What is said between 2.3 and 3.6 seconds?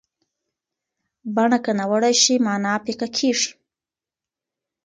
معنا پیکه کېږي.